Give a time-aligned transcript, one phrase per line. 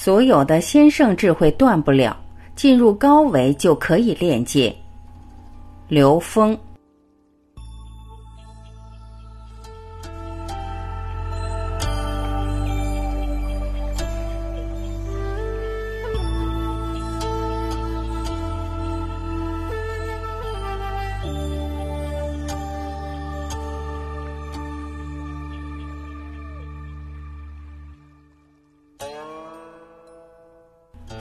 [0.00, 2.16] 所有的先圣智慧断不了，
[2.54, 4.72] 进入高维就可以链接。
[5.88, 6.56] 刘峰。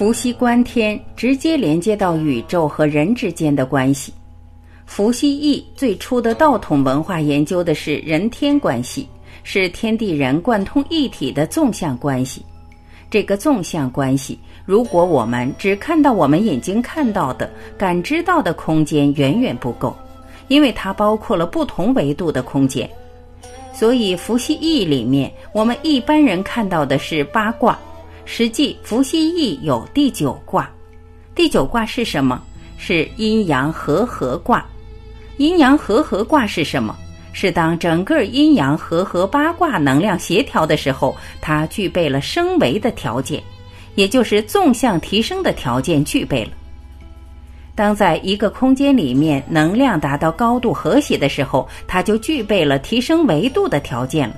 [0.00, 4.10] 伏羲观天，直接连接到宇宙和人之间的关系。
[4.86, 9.06] 伏羲易最初的道统文化研究的是人天关系，
[9.42, 12.42] 是天地人贯通一体的纵向关系。
[13.10, 19.94] 这个纵向关系，如果我们只看到我们眼睛看到的、感知到的空间，远远不够，
[20.48, 22.88] 因为它包括了不同维度的空间。
[23.74, 27.78] 所以，伏羲易里面，我们一般人看到的是八卦。
[28.32, 30.70] 实际伏羲易有第九卦，
[31.34, 32.40] 第九卦是什么？
[32.78, 34.64] 是阴阳和合卦。
[35.38, 36.96] 阴阳和合卦是什么？
[37.32, 43.42] 是当整个阴阳和合八卦能量协调的时候，它具备了升维的条件，
[43.96, 46.52] 也就是纵向提升的条件具备了。
[47.74, 54.36] 当在一个空间里面能量达到高度和谐的时候，它就具备了提升维度的条件了。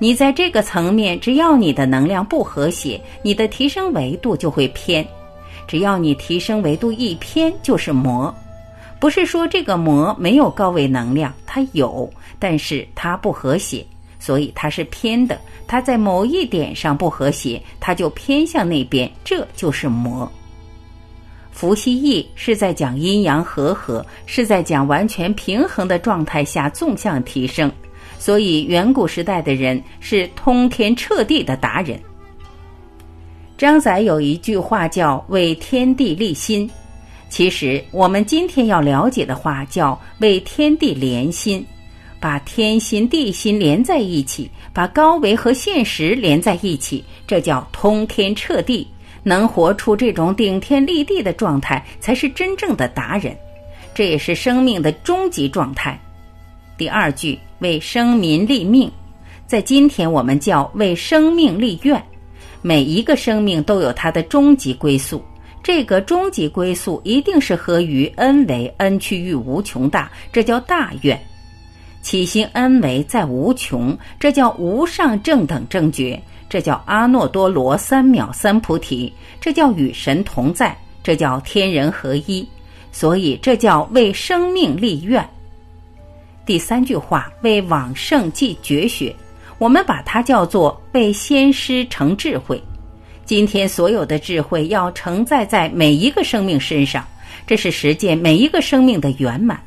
[0.00, 5.06] 你在这个层面，只要你的能量不和谐，你的提升维度就会偏。
[5.66, 8.34] 只要你提升维度一偏，就是魔。
[9.00, 13.84] 不是说这个魔没有高维能量，它有，但是它不和谐，
[14.18, 15.38] 所以它是偏的。
[15.66, 20.30] 它在某一点上不和谐，它就偏向那边，这就是魔。
[21.50, 27.70] 伏羲易是在讲阴阳和合，是在讲完全平衡的状态下纵向提升。
[28.18, 31.98] 所以，远古时代的人是通天彻地的达人。
[33.56, 36.68] 张载有一句话叫“为天地立心”，
[37.28, 41.64] 其实我们今天要了解的话叫“为天地连心”，
[42.20, 48.86] 把天心地心连在一起，把高维和现实连在一起，这叫通天彻地。
[49.24, 53.36] 能活出这种顶天立地的状态，才是真正的达人。
[53.92, 56.00] 这也是生命的终极状态。
[56.78, 58.88] 第二句为生民立命，
[59.46, 62.00] 在今天我们叫为生命立愿。
[62.62, 65.20] 每一个生命都有它的终极归宿，
[65.60, 71.20] 这个终极归宿一定是合于恩为恩趋于无穷大，这叫大愿。
[72.00, 82.48] 起心恩为在无穷，这叫无上正等正觉，这叫阿耨多罗三藐三菩提，这叫与神同在，这叫天人合一。
[82.92, 85.28] 所以这叫为生命立愿。
[86.48, 89.14] 第三句话为往圣继绝学，
[89.58, 92.58] 我们把它叫做为先师成智慧。
[93.26, 97.06] 今天所有的智慧要承载在每一个生命身上，
[97.46, 99.62] 这是实践每一个生命的圆满。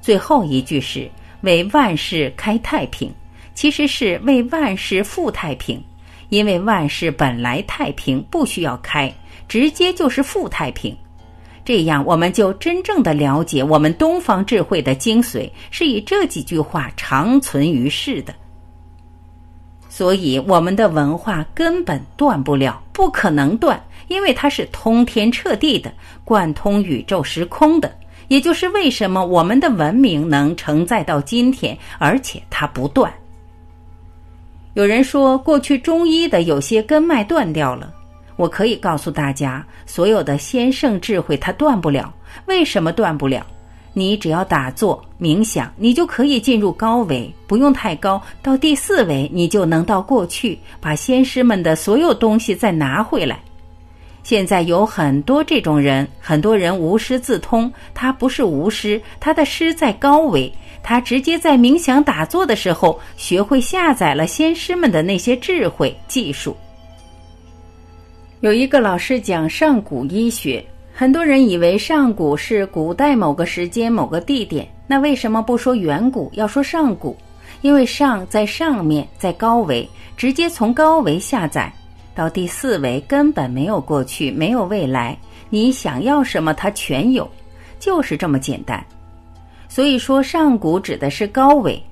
[0.00, 3.12] 最后一句是为万事开太平，
[3.52, 5.82] 其实是为万事复太平，
[6.28, 9.12] 因为万事本来太平，不需要开，
[9.48, 10.96] 直接就是复太平。
[11.66, 18.32] 这样，我们就真正的了解我们东方智慧的精髓，是以这几句话长存于世的。
[19.88, 25.92] 所以，我们的文化根本断不了，不可能断，因为它是通天彻地的，
[26.24, 27.92] 贯通宇宙时空的。
[28.28, 33.12] 也就是为什么我们的文明能承载到今天，而且它不断。
[34.74, 37.92] 有人说，过去中医的有些根脉断掉了。
[38.36, 42.14] 我可以告诉大家，所有的先圣智慧它断不了。
[42.46, 43.44] 为什么断不了？
[43.94, 53.40] 你只要打坐冥想，你就可以进入高维，不用太高，到第四维，你就能到过去，把先师们的所有东西再拿回来。
[54.22, 60.52] 现在有很多这种人，很多人无师自通，他不是无师，他的师在高维，
[60.82, 66.54] 他直接在冥想打坐的时候学会下载了先师们的那些智慧技术。
[68.40, 70.62] 有一个老师讲上古医学，
[70.92, 77.16] 很多人以为上古是古代某个时间某个地点，那为什么不说远古，要说上古？
[77.62, 79.88] 因为上在上面，在高维，
[80.18, 81.72] 直接从高维下载
[82.14, 85.16] 到第四维，根本没有过去，没有未来，
[85.48, 87.26] 你想要什么它全有，
[87.78, 88.84] 就是这么简单。
[89.66, 91.82] 所以说上古指的是高维，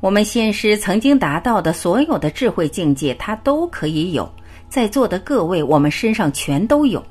[0.00, 4.30] 我们先师曾经达到的所有的智慧境界，它都可以有。
[4.68, 7.02] 在座的各位，我们身上全都有。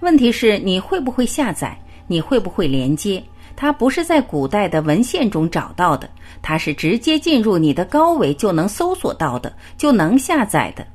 [0.00, 1.76] 问题是你会不会下载？
[2.06, 3.22] 你会不会连接？
[3.56, 6.08] 它不是在古代的文献中找到的，
[6.40, 10.86] 它是直接进入你的高维就能搜索到的，就能下载的。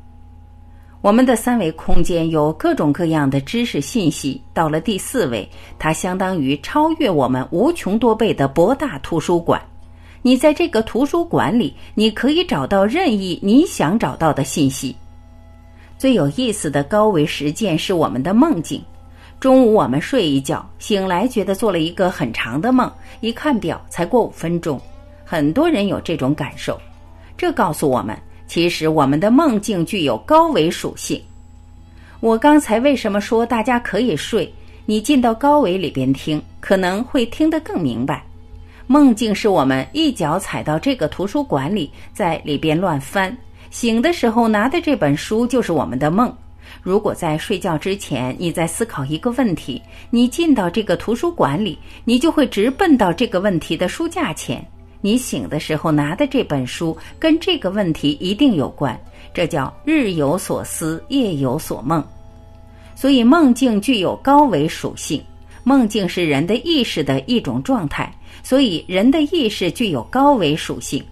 [1.02, 5.48] 我们的三维空间有各种各样的知识信息，到了第四维，
[5.78, 9.62] 它相当于超越我们无穷多倍的博大图书馆。
[10.22, 14.96] 你在这个图书馆里，你可以找到任意你想找到的信息。
[16.04, 18.84] 最有意思的高维实践是我们的梦境。
[19.40, 22.92] 中午我们睡一觉，醒来觉得做了一个很长的梦，
[23.22, 24.78] 一看表才过五分钟。
[25.24, 26.78] 很多人有这种感受，
[27.38, 28.18] 这告诉我们。
[28.48, 31.24] 其实我们的梦境具有高维属性。
[32.20, 34.54] 我刚才为什么说大家可以睡？
[34.86, 38.26] 你进到高维里边听，可能会听得更明白。
[38.88, 43.36] 梦境是我们一脚踩到这个图书馆里，在里边乱翻，
[43.74, 46.32] 醒的时候拿的这本书就是我们的梦。
[46.84, 49.82] 如果在睡觉之前你在思考一个问题，
[50.12, 51.76] 你进到这个图书馆里，
[52.06, 54.64] 你就会直奔到这个问题的书架前。
[55.02, 58.96] 你醒的时候拿的这本书跟这个问题一定有关，
[59.34, 62.06] 这叫日有所思，夜有所梦。
[62.94, 65.20] 所以梦境具有高维属性，
[65.64, 71.04] 梦境是人的意识的一种状态，所以人的意识具有高维属性。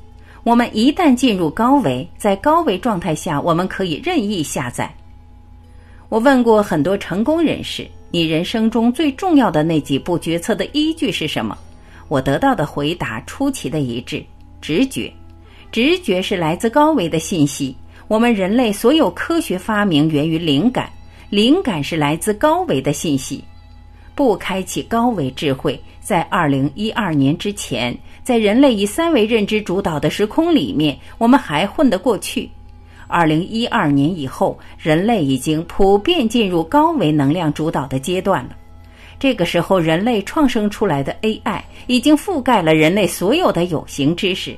[0.43, 4.91] 我们一旦进入高维，在高维状态下，我们可以任意下载。
[6.09, 11.57] 我问过很多成功人士，你人生中最重要的那几步决策的依据是什么？
[12.07, 14.23] 我得到的回答出奇的一致，
[14.59, 15.13] 直觉，
[15.71, 17.75] 直觉是来自高维的信息。
[18.07, 20.91] 我们人类所有科学发明源于灵感，
[21.29, 23.43] 灵感是来自高维的信息。
[24.21, 32.47] 不开启高维智慧，在二零一二年之前，在人类以三维认知主导的时空里面，我们还混得过去。
[33.07, 38.51] 二零一二年以后，人类已经普遍进入高维能量主导的阶段了。
[39.17, 44.55] 这个时候，人类创生出来的 AI 已经覆盖了人类所有的有形知识。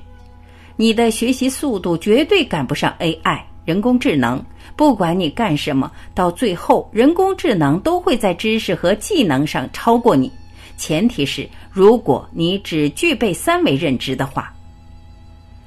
[0.75, 4.43] 你的学习速度绝对赶不上 AI 人工智能。
[4.75, 10.31] 不管你干什么，到最后人工智能都会在知识和技能上超过你。
[10.77, 14.51] 前提是，如果你只具备三维认知的话。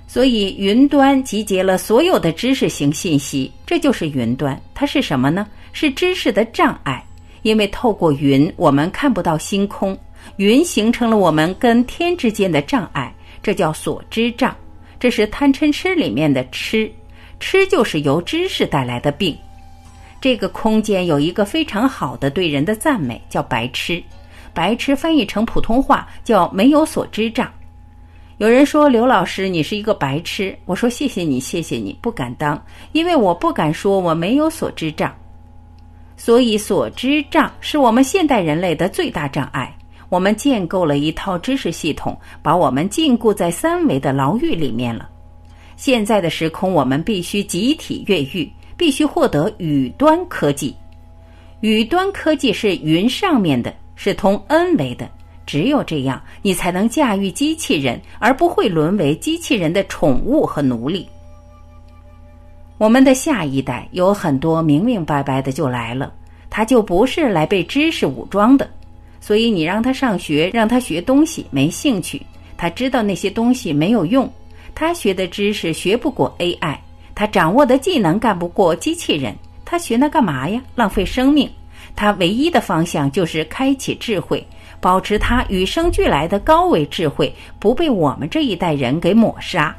[0.08, 4.58] 所以，云端集结了所有的知识型信息，这就是云端。
[4.72, 5.46] 它是什么呢？
[5.72, 7.04] 是知识的障碍。
[7.42, 9.96] 因为透过云，我们看不到星空，
[10.36, 14.56] 云形成了我们跟天之间的障碍，这叫所知障。
[14.98, 16.90] 这是贪嗔痴里面的痴，
[17.38, 19.36] 吃就是由知识带来的病。
[20.20, 24.02] 这个空间有一个非常好的对人的赞美，叫白痴。
[24.54, 27.50] 白痴翻译成普通话叫没有所知障。
[28.38, 32.62] 有人说刘老师你是一个白痴，我说谢谢你，谢谢你，不敢当，
[32.92, 35.14] 因为我不敢说我没有所知障。
[36.16, 39.74] 所以，所知障是我们现代人类的最大障碍。
[40.08, 45.08] 我们建构了一套知识系统，把我们禁锢在三维的牢狱里面了。
[45.76, 50.75] 现在的时空，我们必须集体越狱，必须获得宇端科技。
[51.61, 55.08] 宇端科技是云上面的，是通 N 维的。
[55.46, 61.06] 只有这样，你才能驾驭机器人，而不会沦为机器人的宠物和奴隶。
[62.78, 66.12] 我们的下一代有很多明明白白的就来了，
[66.50, 68.69] 他就不是来被知识武装的，
[69.20, 72.20] 所以你让他上学，让他学东西没兴趣，
[72.56, 74.31] 他知道那些东西没有用，
[74.76, 76.76] 他学的知识学不过 AI，
[77.14, 80.61] 他掌握的技能干不过机器人，他学那干嘛呀？
[80.75, 81.50] 浪费生命。
[81.97, 84.47] 他唯一的方向就是开启智慧，
[84.78, 89.75] 保持他与生俱来的高维智慧不被我们这一代人给抹杀。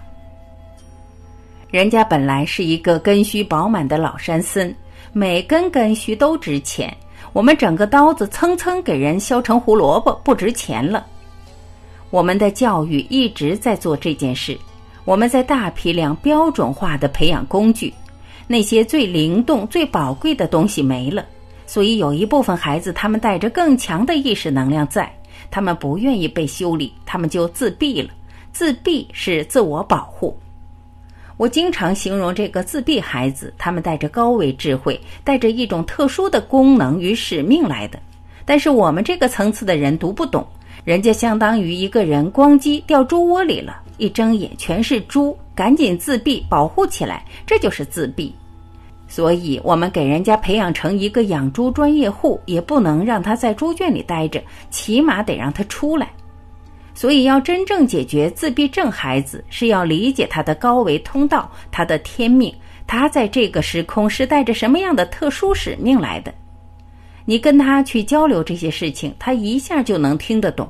[1.69, 4.73] 人家本来是一个根须饱满的老山参，
[5.13, 6.91] 每根根须都值钱。
[7.33, 11.05] 我们整个刀子蹭蹭给人削成胡萝卜，不值钱了。
[12.09, 14.57] 我们的教育一直在做这件事，
[15.07, 17.93] 我们在大批量标准化的培养工具，
[18.45, 21.25] 那些最灵动、最宝贵的东西没了。
[21.65, 25.09] 所以有一部分孩子，他们带着更强的意识能量在，
[25.49, 28.09] 他们不愿意被修理，他们就自闭了。
[28.51, 30.37] 自闭是自我保护。
[31.37, 37.97] 我经常形容这个自闭孩子，他们带着高维智慧，带着一种特殊的功能与使命来的。
[38.43, 40.45] 但是我们这个层次的人读不懂，
[40.87, 48.33] 人家相当于一个人咣叽掉猪窝里了，一睁眼全是猪，赶紧自闭保护起来，这就是自闭。
[49.05, 56.09] 所以我们给人家培养成一个养猪专业户，也不能让他在猪圈里待着，起码得让他出来。
[56.93, 62.55] 所以，要真正解决自闭症孩子，是要理解他的高维通道，他的天命，
[62.87, 66.33] 他在这个时空是带着什么样的特殊使命来的。
[67.25, 70.65] 你跟他去交流这些事情，他一下就能听得懂。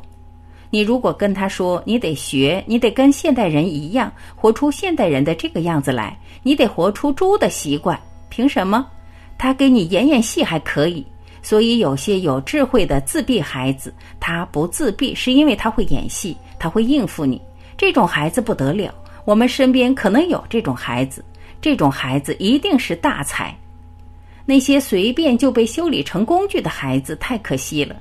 [0.69, 8.85] 你如果跟他说，你得学，你得跟现代人一样，活出现代人的这个样子来，你得活出猪的习惯，凭什么？
[9.37, 11.05] 他给你演演戏还可以。
[11.41, 17.41] 所以有些有智慧的自闭孩子，他不自闭是因为他会演戏，他会应付你。
[17.77, 18.93] 这种孩子不得了，
[19.23, 21.23] 我们身边可能有这种孩子，
[21.61, 23.55] 这种孩子一定是大才。
[24.45, 27.95] 那些随便就被修理成工具的孩子太可惜了。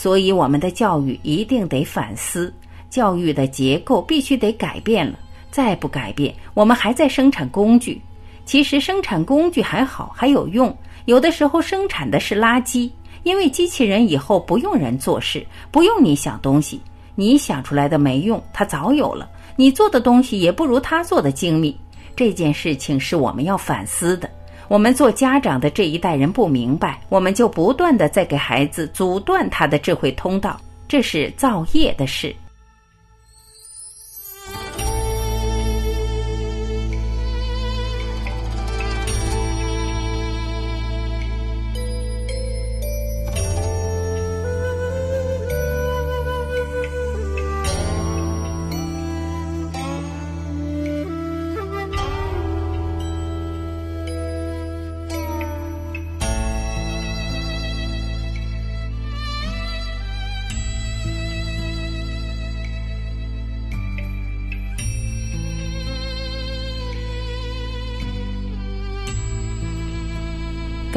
[0.00, 2.54] 所以我们的教育一定得反思，
[2.88, 5.18] 教育的结构必须得改变了。
[5.50, 8.00] 再不改变，我们还在生产工具。
[8.44, 10.72] 其实生产工具还好，还有用。
[11.06, 12.88] 有的时候生产的是垃圾，
[13.24, 16.80] 因为机器人以后不用人做事，不用你想东西，
[17.16, 19.28] 你想出来的没用，它早有了。
[19.56, 21.76] 你做的东西也不如它做的精密。
[22.14, 24.30] 这件事情是我们要反思的。
[24.68, 32.36] 我们做家长的这一代人不明白，我们就不断的在给孩子阻断他的智慧通道，这是造业的事。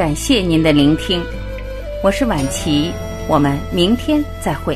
[0.02, 1.22] 感谢您的聆听，
[2.04, 2.92] 我是晚琪，
[3.28, 4.76] 我们明天再会。